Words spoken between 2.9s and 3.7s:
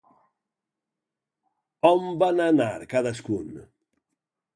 cadascun?